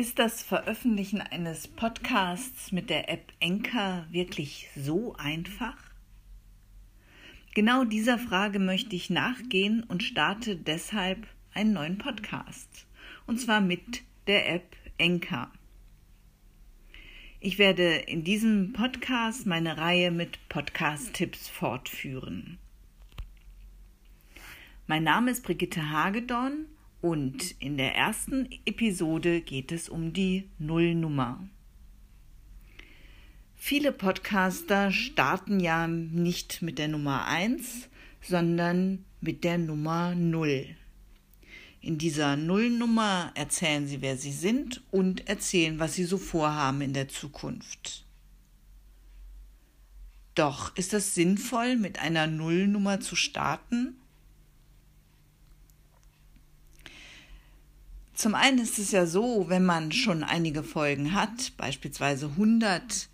[0.00, 5.76] Ist das Veröffentlichen eines Podcasts mit der App Enka wirklich so einfach?
[7.52, 12.86] Genau dieser Frage möchte ich nachgehen und starte deshalb einen neuen Podcast.
[13.26, 15.52] Und zwar mit der App Enka.
[17.38, 22.56] Ich werde in diesem Podcast meine Reihe mit Podcast-Tipps fortführen.
[24.86, 26.64] Mein Name ist Brigitte Hagedorn
[27.00, 31.42] und in der ersten Episode geht es um die Nullnummer.
[33.56, 37.88] Viele Podcaster starten ja nicht mit der Nummer 1,
[38.22, 40.76] sondern mit der Nummer 0.
[41.82, 46.92] In dieser Nullnummer erzählen sie, wer sie sind und erzählen, was sie so vorhaben in
[46.92, 48.04] der Zukunft.
[50.34, 53.99] Doch ist es sinnvoll, mit einer Nullnummer zu starten?
[58.20, 63.08] Zum einen ist es ja so, wenn man schon einige Folgen hat, beispielsweise 100,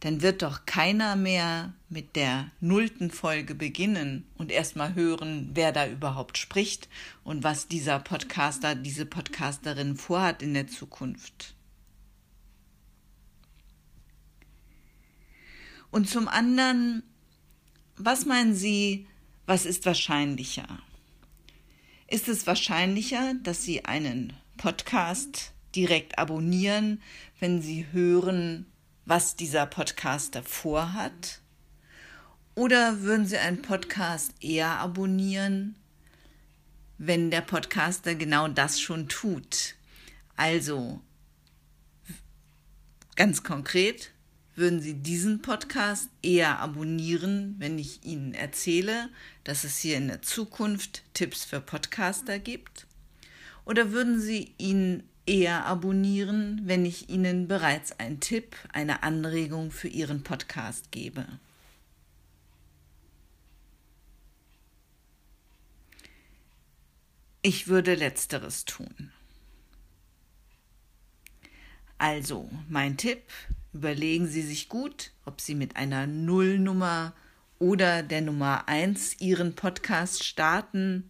[0.00, 5.86] dann wird doch keiner mehr mit der nullten Folge beginnen und erstmal hören, wer da
[5.86, 6.88] überhaupt spricht
[7.22, 11.54] und was dieser Podcaster, diese Podcasterin vorhat in der Zukunft.
[15.92, 17.04] Und zum anderen,
[17.94, 19.06] was meinen Sie,
[19.46, 20.66] was ist wahrscheinlicher?
[22.08, 27.00] Ist es wahrscheinlicher, dass Sie einen Podcast direkt abonnieren,
[27.40, 28.66] wenn Sie hören,
[29.06, 31.40] was dieser Podcaster vorhat?
[32.54, 35.76] Oder würden Sie einen Podcast eher abonnieren,
[36.98, 39.76] wenn der Podcaster genau das schon tut?
[40.36, 41.00] Also,
[43.14, 44.10] ganz konkret,
[44.56, 49.08] würden Sie diesen Podcast eher abonnieren, wenn ich Ihnen erzähle,
[49.44, 52.87] dass es hier in der Zukunft Tipps für Podcaster gibt?
[53.68, 59.88] Oder würden Sie ihn eher abonnieren, wenn ich Ihnen bereits einen Tipp, eine Anregung für
[59.88, 61.26] Ihren Podcast gebe?
[67.42, 69.12] Ich würde letzteres tun.
[71.98, 73.22] Also, mein Tipp,
[73.74, 77.12] überlegen Sie sich gut, ob Sie mit einer Nullnummer
[77.58, 81.08] oder der Nummer 1 Ihren Podcast starten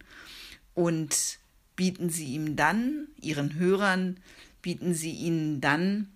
[0.73, 1.38] und
[1.79, 4.17] bieten Sie ihm dann, Ihren Hörern,
[4.61, 6.09] bieten Sie ihnen dann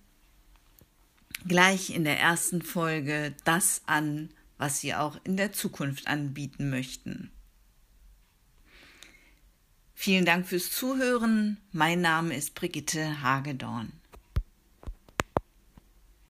[1.47, 7.31] gleich in der ersten Folge das an, was Sie auch in der Zukunft anbieten möchten.
[9.96, 11.56] Vielen Dank fürs Zuhören.
[11.72, 13.94] Mein Name ist Brigitte Hagedorn.